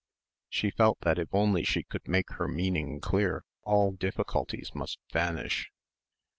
She 0.49 0.71
felt 0.71 0.99
that 1.01 1.19
if 1.19 1.27
only 1.31 1.63
she 1.63 1.83
could 1.83 2.07
make 2.07 2.31
her 2.31 2.47
meaning 2.47 2.99
clear 3.01 3.45
all 3.61 3.91
difficulties 3.91 4.73
must 4.73 4.97
vanish. 5.13 5.69